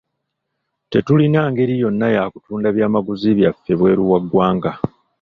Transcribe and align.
Tetulina 0.91 1.41
ngeri 1.51 1.75
yonna 1.81 2.07
ya 2.15 2.23
kutunda 2.33 2.67
byamaguzi 2.75 3.29
byaffe 3.37 3.71
bweru 3.79 4.03
wa 4.11 4.19
ggwanga. 4.23 4.71